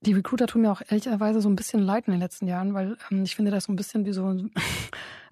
[0.00, 2.96] Die Recruiter tun mir auch ehrlicherweise so ein bisschen leid in den letzten Jahren, weil
[3.10, 4.34] ähm, ich finde das so ein bisschen wie so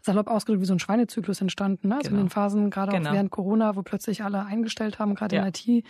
[0.03, 1.89] salopp ausgedrückt wie so ein Schweinezyklus entstanden.
[1.89, 1.97] Ne?
[1.97, 2.21] Also genau.
[2.21, 3.11] in den Phasen, gerade genau.
[3.11, 5.43] auch während Corona, wo plötzlich alle eingestellt haben, gerade ja.
[5.43, 5.85] in IT.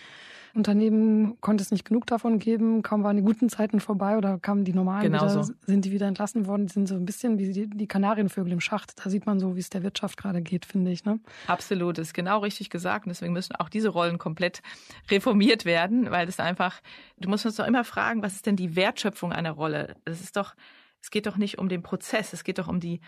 [0.54, 2.82] Unternehmen konnte es nicht genug davon geben.
[2.82, 5.52] Kaum waren die guten Zeiten vorbei oder kamen die normalen genau wieder, so.
[5.66, 6.66] sind die wieder entlassen worden.
[6.66, 8.92] Die sind so ein bisschen wie die, die Kanarienvögel im Schacht.
[9.02, 11.06] Da sieht man so, wie es der Wirtschaft gerade geht, finde ich.
[11.06, 11.20] Ne?
[11.46, 13.06] Absolut, das ist genau richtig gesagt.
[13.06, 14.62] Und deswegen müssen auch diese Rollen komplett
[15.10, 16.80] reformiert werden, weil das einfach,
[17.18, 19.96] du musst uns doch immer fragen, was ist denn die Wertschöpfung einer Rolle?
[20.04, 20.54] Das ist doch
[21.02, 23.00] es geht doch nicht um den Prozess, es geht doch um die,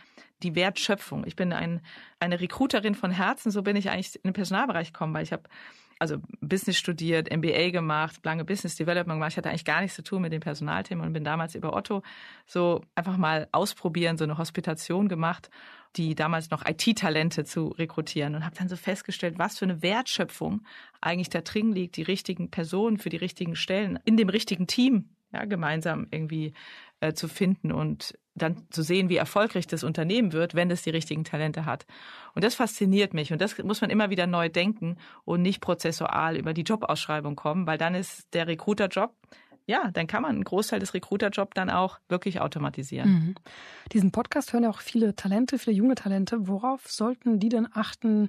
[0.43, 1.25] die Wertschöpfung.
[1.27, 1.81] Ich bin ein,
[2.19, 5.45] eine Recruiterin von Herzen, so bin ich eigentlich in den Personalbereich gekommen, weil ich habe
[6.01, 9.31] also Business studiert, MBA gemacht, lange Business Development gemacht.
[9.31, 12.03] Ich hatte eigentlich gar nichts zu tun mit den Personalthemen und bin damals über Otto
[12.47, 15.49] so einfach mal ausprobieren, so eine Hospitation gemacht,
[15.95, 20.63] die damals noch IT-Talente zu rekrutieren und habe dann so festgestellt, was für eine Wertschöpfung
[21.01, 25.11] eigentlich da drin liegt, die richtigen Personen für die richtigen Stellen in dem richtigen Team
[25.33, 26.55] ja, gemeinsam irgendwie
[27.05, 30.91] äh, zu finden und dann zu sehen, wie erfolgreich das Unternehmen wird, wenn es die
[30.91, 31.87] richtigen Talente hat.
[32.35, 36.37] Und das fasziniert mich und das muss man immer wieder neu denken und nicht prozessual
[36.37, 39.15] über die Jobausschreibung kommen, weil dann ist der Recruiter-Job
[39.67, 43.11] ja, dann kann man einen Großteil des Recruiter-Job dann auch wirklich automatisieren.
[43.11, 43.35] Mhm.
[43.93, 46.49] Diesen Podcast hören ja auch viele Talente, viele junge Talente.
[46.49, 48.29] Worauf sollten die denn achten,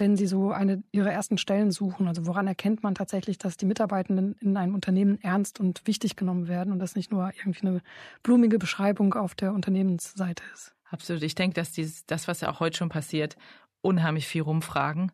[0.00, 2.08] wenn Sie so eine Ihre ersten Stellen suchen?
[2.08, 6.48] Also woran erkennt man tatsächlich, dass die Mitarbeitenden in einem Unternehmen ernst und wichtig genommen
[6.48, 7.82] werden und das nicht nur irgendwie eine
[8.22, 10.74] blumige Beschreibung auf der Unternehmensseite ist?
[10.90, 11.22] Absolut.
[11.22, 13.36] Ich denke, dass dieses, das, was ja auch heute schon passiert,
[13.82, 15.12] unheimlich viel rumfragen.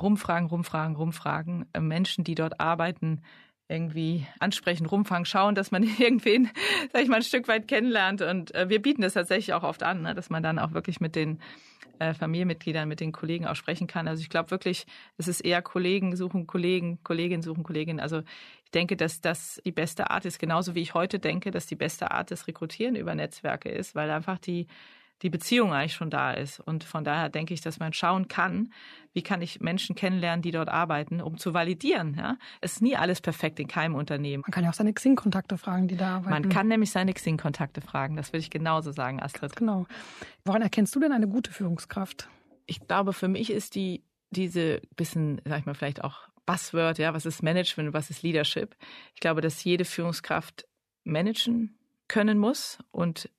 [0.00, 1.66] Rumfragen, rumfragen, rumfragen.
[1.72, 3.22] Äh, Menschen, die dort arbeiten,
[3.68, 6.50] irgendwie ansprechen, rumfangen, schauen, dass man irgendwen,
[6.92, 8.22] sag ich mal, ein Stück weit kennenlernt.
[8.22, 11.00] Und äh, wir bieten das tatsächlich auch oft an, ne, dass man dann auch wirklich
[11.00, 11.40] mit den
[11.98, 14.08] äh, Familienmitgliedern, mit den Kollegen auch sprechen kann.
[14.08, 14.86] Also ich glaube wirklich,
[15.18, 18.00] es ist eher Kollegen suchen Kollegen, Kolleginnen suchen Kolleginnen.
[18.00, 18.22] Also
[18.64, 21.76] ich denke, dass das die beste Art ist, genauso wie ich heute denke, dass die
[21.76, 24.66] beste Art des Rekrutieren über Netzwerke ist, weil einfach die
[25.22, 26.60] die Beziehung eigentlich schon da ist.
[26.60, 28.72] Und von daher denke ich, dass man schauen kann,
[29.12, 32.16] wie kann ich Menschen kennenlernen, die dort arbeiten, um zu validieren.
[32.18, 32.38] Ja?
[32.60, 34.42] Es ist nie alles perfekt in keinem Unternehmen.
[34.46, 36.30] Man kann ja auch seine Xing-Kontakte fragen, die da arbeiten.
[36.30, 38.16] Man kann nämlich seine Xing-Kontakte fragen.
[38.16, 39.54] Das würde ich genauso sagen, Astrid.
[39.56, 39.86] Genau.
[40.44, 42.28] Woran erkennst du denn eine gute Führungskraft?
[42.66, 47.14] Ich glaube, für mich ist die diese bisschen, sag ich mal, vielleicht auch Buzzword, ja,
[47.14, 48.74] was ist Management, was ist Leadership?
[49.14, 50.66] Ich glaube, dass jede Führungskraft
[51.04, 53.30] managen können muss und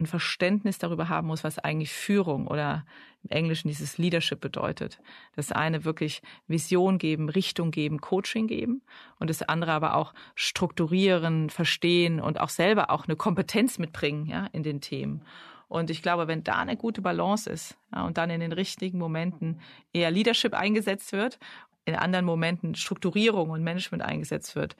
[0.00, 2.84] ein Verständnis darüber haben muss, was eigentlich Führung oder
[3.22, 4.98] im Englischen dieses Leadership bedeutet.
[5.36, 8.82] Das eine wirklich Vision geben, Richtung geben, Coaching geben
[9.18, 14.46] und das andere aber auch strukturieren, verstehen und auch selber auch eine Kompetenz mitbringen, ja,
[14.52, 15.22] in den Themen.
[15.68, 18.98] Und ich glaube, wenn da eine gute Balance ist ja, und dann in den richtigen
[18.98, 19.60] Momenten
[19.92, 21.38] eher Leadership eingesetzt wird,
[21.84, 24.76] in anderen Momenten Strukturierung und Management eingesetzt wird,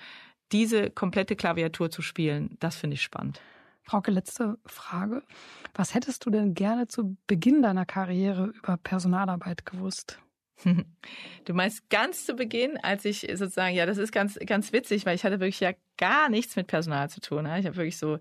[0.52, 3.40] diese komplette Klaviatur zu spielen, das finde ich spannend.
[3.90, 5.24] Frauke, letzte Frage.
[5.74, 10.20] Was hättest du denn gerne zu Beginn deiner Karriere über Personalarbeit gewusst?
[11.46, 15.14] Du meinst ganz zu Beginn, als ich sozusagen, ja, das ist ganz, ganz witzig, weil
[15.16, 17.46] ich hatte wirklich ja gar nichts mit Personal zu tun.
[17.46, 18.18] Ich habe wirklich so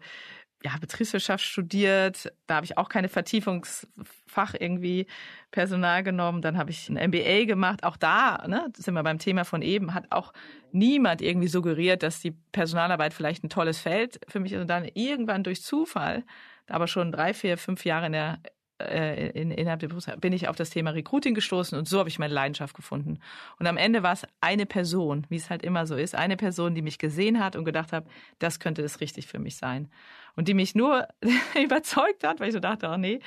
[0.64, 2.32] ja, Betriebswirtschaft studiert.
[2.48, 5.08] Da habe ich auch keine Vertiefungsfach irgendwie
[5.52, 6.42] Personal genommen.
[6.42, 7.84] Dann habe ich ein MBA gemacht.
[7.84, 10.34] Auch da, ne, sind wir beim Thema von eben, hat auch
[10.72, 14.62] niemand irgendwie suggeriert, dass die Personalarbeit vielleicht ein tolles Feld für mich ist.
[14.62, 16.24] Und dann irgendwann durch Zufall,
[16.68, 18.40] aber schon drei, vier, fünf Jahre in der
[18.80, 22.10] äh, in, innerhalb der Berufs bin ich auf das Thema Recruiting gestoßen und so habe
[22.10, 23.20] ich meine Leidenschaft gefunden.
[23.60, 26.76] Und am Ende war es eine Person, wie es halt immer so ist, eine Person,
[26.76, 28.06] die mich gesehen hat und gedacht hat,
[28.40, 29.90] das könnte das richtig für mich sein.
[30.36, 31.08] Und die mich nur
[31.62, 33.20] überzeugt hat, weil ich so dachte, oh nee,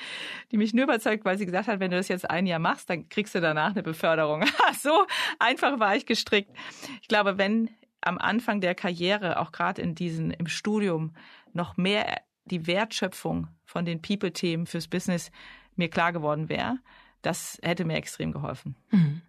[0.51, 2.89] die mich nur überzeugt, weil sie gesagt hat, wenn du das jetzt ein Jahr machst,
[2.89, 4.43] dann kriegst du danach eine Beförderung.
[4.81, 5.05] so
[5.39, 6.51] einfach war ich gestrickt.
[7.01, 7.69] Ich glaube, wenn
[8.01, 11.13] am Anfang der Karriere, auch gerade in diesen, im Studium,
[11.53, 15.31] noch mehr die Wertschöpfung von den People-Themen fürs Business
[15.75, 16.77] mir klar geworden wäre,
[17.21, 18.75] das hätte mir extrem geholfen.
[18.91, 19.21] Mhm.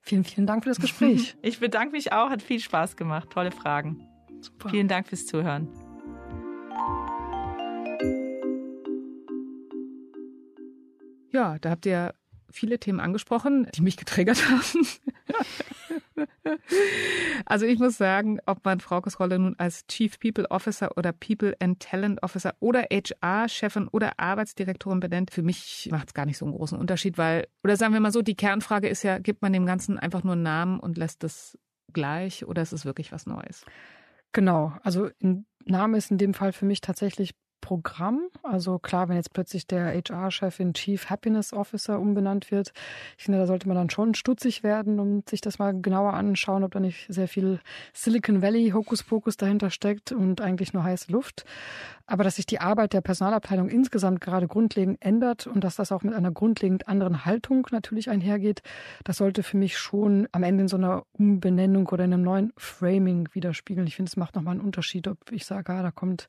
[0.00, 1.36] Vielen, vielen Dank für das Gespräch.
[1.42, 3.30] Ich bedanke mich auch, hat viel Spaß gemacht.
[3.30, 4.08] Tolle Fragen.
[4.40, 4.70] Super.
[4.70, 5.68] Vielen Dank fürs Zuhören.
[11.30, 12.14] Ja, da habt ihr
[12.50, 14.86] viele Themen angesprochen, die mich getriggert haben.
[17.46, 21.54] Also ich muss sagen, ob man Fraukes Rolle nun als Chief People Officer oder People
[21.60, 26.44] and Talent Officer oder HR-Chefin oder Arbeitsdirektorin benennt, für mich macht es gar nicht so
[26.44, 29.52] einen großen Unterschied, weil, oder sagen wir mal so, die Kernfrage ist ja, gibt man
[29.52, 31.58] dem Ganzen einfach nur einen Namen und lässt es
[31.92, 33.64] gleich oder ist es wirklich was Neues?
[34.32, 35.10] Genau, also
[35.64, 38.20] Name ist in dem Fall für mich tatsächlich Programm.
[38.42, 42.72] Also klar, wenn jetzt plötzlich der HR-Chef in Chief Happiness Officer umbenannt wird,
[43.16, 46.64] ich finde, da sollte man dann schon stutzig werden und sich das mal genauer anschauen,
[46.64, 47.60] ob da nicht sehr viel
[47.94, 51.46] Silicon Valley Hokuspokus dahinter steckt und eigentlich nur heiße Luft.
[52.06, 56.02] Aber dass sich die Arbeit der Personalabteilung insgesamt gerade grundlegend ändert und dass das auch
[56.02, 58.62] mit einer grundlegend anderen Haltung natürlich einhergeht,
[59.04, 62.52] das sollte für mich schon am Ende in so einer Umbenennung oder in einem neuen
[62.56, 63.86] Framing widerspiegeln.
[63.86, 66.28] Ich finde, es macht nochmal einen Unterschied, ob ich sage, ah, da kommt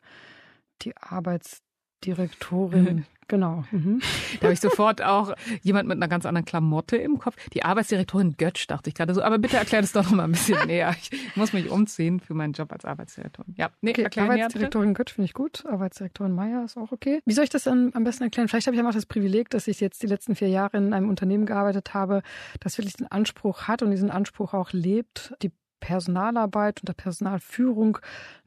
[0.84, 1.64] die Arbeits
[2.04, 3.06] Arbeitsdirektorin.
[3.30, 3.64] Genau.
[3.72, 4.02] Mhm.
[4.36, 7.38] Da habe ich sofort auch jemand mit einer ganz anderen Klamotte im Kopf.
[7.54, 9.24] Die Arbeitsdirektorin Götsch, dachte ich gerade so.
[9.24, 10.94] Aber bitte erklär das doch noch mal ein bisschen näher.
[11.02, 13.56] Ich muss mich umziehen für meinen Job als Arbeitsdirektorin.
[13.58, 15.66] Ja, nee, okay, Arbeitsdirektorin näher, Götsch finde ich gut.
[15.66, 17.22] Arbeitsdirektorin Meier ist auch okay.
[17.26, 18.50] Wie soll ich das dann am besten erklären?
[18.50, 21.08] Vielleicht habe ich einfach das Privileg, dass ich jetzt die letzten vier Jahre in einem
[21.08, 22.24] Unternehmen gearbeitet habe,
[22.60, 25.52] das wirklich den Anspruch hat und diesen Anspruch auch lebt, die
[25.84, 27.98] Personalarbeit und der Personalführung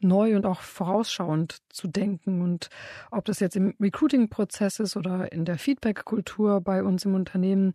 [0.00, 2.40] neu und auch vorausschauend zu denken.
[2.40, 2.70] Und
[3.10, 7.74] ob das jetzt im Recruiting-Prozess ist oder in der Feedback-Kultur bei uns im Unternehmen,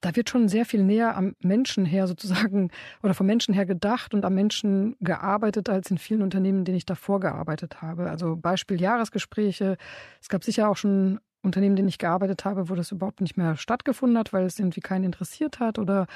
[0.00, 2.70] da wird schon sehr viel näher am Menschen her sozusagen
[3.02, 6.78] oder vom Menschen her gedacht und am Menschen gearbeitet als in vielen Unternehmen, in denen
[6.78, 8.08] ich davor gearbeitet habe.
[8.08, 9.76] Also Beispiel Jahresgespräche.
[10.22, 13.56] Es gab sicher auch schon Unternehmen, denen ich gearbeitet habe, wo das überhaupt nicht mehr
[13.56, 16.06] stattgefunden hat, weil es irgendwie keinen interessiert hat oder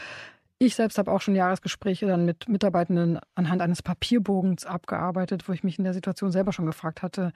[0.58, 5.64] ich selbst habe auch schon Jahresgespräche dann mit Mitarbeitenden anhand eines Papierbogens abgearbeitet, wo ich
[5.64, 7.32] mich in der Situation selber schon gefragt hatte,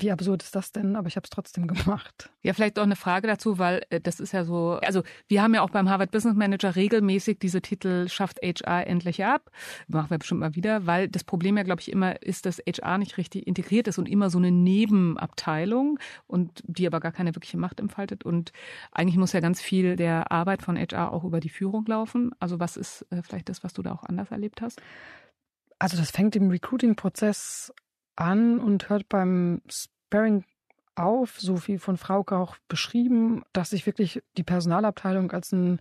[0.00, 0.96] wie absurd ist das denn?
[0.96, 2.30] Aber ich habe es trotzdem gemacht.
[2.42, 5.54] Ja, vielleicht auch eine Frage dazu, weil äh, das ist ja so, also wir haben
[5.54, 9.50] ja auch beim Harvard Business Manager regelmäßig diese Titel schafft HR endlich ab.
[9.88, 12.98] Machen wir bestimmt mal wieder, weil das Problem ja, glaube ich, immer ist, dass HR
[12.98, 17.58] nicht richtig integriert ist und immer so eine Nebenabteilung und die aber gar keine wirkliche
[17.58, 18.24] Macht entfaltet.
[18.24, 18.52] Und
[18.92, 22.32] eigentlich muss ja ganz viel der Arbeit von HR auch über die Führung laufen.
[22.38, 24.80] Also was ist äh, vielleicht das, was du da auch anders erlebt hast?
[25.78, 27.72] Also das fängt im Recruiting-Prozess
[28.16, 30.44] an und hört beim Sparring
[30.94, 35.80] auf, so wie von Frauke auch beschrieben, dass ich wirklich die Personalabteilung als einen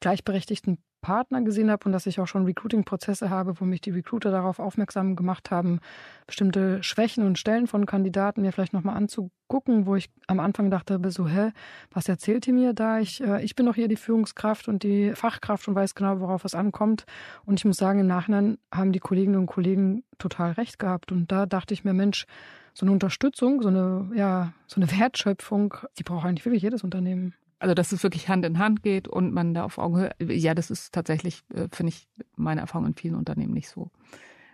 [0.00, 4.30] gleichberechtigten Partner gesehen habe und dass ich auch schon Recruiting-Prozesse habe, wo mich die Recruiter
[4.30, 5.80] darauf aufmerksam gemacht haben,
[6.26, 10.98] bestimmte Schwächen und Stellen von Kandidaten mir vielleicht nochmal anzugucken, wo ich am Anfang dachte,
[11.10, 11.50] so, hä,
[11.90, 13.00] was erzählt ihr mir da?
[13.00, 16.46] Ich, äh, ich bin doch hier die Führungskraft und die Fachkraft und weiß genau, worauf
[16.46, 17.04] es ankommt.
[17.44, 21.12] Und ich muss sagen, im Nachhinein haben die Kolleginnen und Kollegen total recht gehabt.
[21.12, 22.26] Und da dachte ich mir, Mensch,
[22.74, 27.34] so eine Unterstützung, so eine, ja, so eine Wertschöpfung, die braucht eigentlich wirklich jedes Unternehmen.
[27.62, 30.68] Also dass es wirklich Hand in Hand geht und man da auf Augenhöhe, ja, das
[30.68, 33.92] ist tatsächlich, äh, finde ich, meine Erfahrung in vielen Unternehmen nicht so,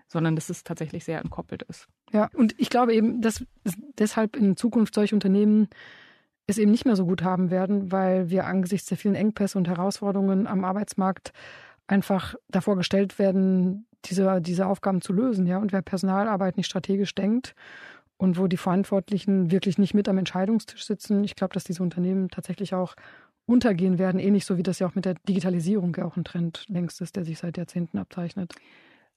[0.09, 1.89] sondern dass es tatsächlich sehr entkoppelt ist.
[2.13, 3.43] Ja, und ich glaube eben, dass
[3.99, 5.69] deshalb in Zukunft solche Unternehmen
[6.47, 9.69] es eben nicht mehr so gut haben werden, weil wir angesichts der vielen Engpässe und
[9.69, 11.33] Herausforderungen am Arbeitsmarkt
[11.87, 15.47] einfach davor gestellt werden, diese, diese Aufgaben zu lösen.
[15.47, 17.55] Ja, und wer Personalarbeit nicht strategisch denkt
[18.19, 21.25] und wo die Verantwortlichen wirklich nicht mit am Entscheidungstisch sitzen.
[21.25, 22.95] Ich glaube, dass diese Unternehmen tatsächlich auch
[23.47, 26.67] untergehen werden, ähnlich so wie das ja auch mit der Digitalisierung ja auch ein Trend
[26.69, 28.53] längst ist, der sich seit Jahrzehnten abzeichnet.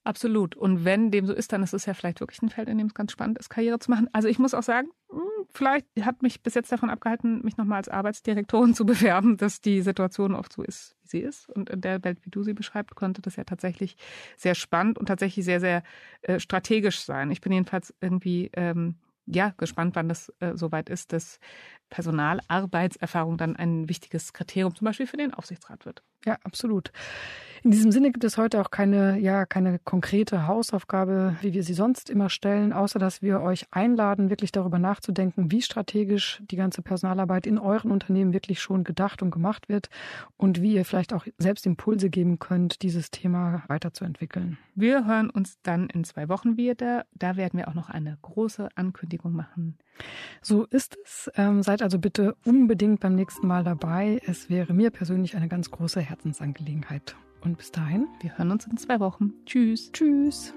[0.04, 0.56] Absolut.
[0.56, 2.88] Und wenn dem so ist, dann ist es ja vielleicht wirklich ein Feld, in dem
[2.88, 4.10] es ganz spannend ist, Karriere zu machen.
[4.14, 5.20] Also ich muss auch sagen, hm,
[5.54, 9.82] vielleicht hat mich bis jetzt davon abgehalten, mich nochmal als Arbeitsdirektorin zu bewerben, dass die
[9.82, 11.50] Situation oft so ist, wie sie ist.
[11.50, 13.96] Und in der Welt, wie du sie beschreibst, konnte das ja tatsächlich
[14.38, 15.84] sehr spannend und tatsächlich sehr, sehr
[16.24, 17.30] äh, strategisch sein.
[17.30, 18.96] Ich bin jedenfalls irgendwie ähm,
[19.28, 21.40] ja gespannt, wann das äh, soweit ist, dass
[21.90, 26.02] Personalarbeitserfahrung dann ein wichtiges Kriterium zum Beispiel für den Aufsichtsrat wird.
[26.26, 26.92] Ja, absolut.
[27.64, 31.76] In diesem Sinne gibt es heute auch keine, ja, keine konkrete Hausaufgabe, wie wir sie
[31.76, 36.82] sonst immer stellen, außer dass wir euch einladen, wirklich darüber nachzudenken, wie strategisch die ganze
[36.82, 39.90] Personalarbeit in euren Unternehmen wirklich schon gedacht und gemacht wird
[40.38, 44.58] und wie ihr vielleicht auch selbst Impulse geben könnt, dieses Thema weiterzuentwickeln.
[44.74, 47.06] Wir hören uns dann in zwei Wochen wieder.
[47.14, 49.78] Da werden wir auch noch eine große Ankündigung machen.
[50.42, 51.30] So ist es.
[51.36, 54.20] Ähm, seid also bitte unbedingt beim nächsten Mal dabei.
[54.26, 57.16] Es wäre mir persönlich eine ganz große Herzensangelegenheit.
[57.42, 59.34] Und bis dahin, wir hören uns in zwei Wochen.
[59.46, 59.92] Tschüss.
[59.92, 60.54] Tschüss.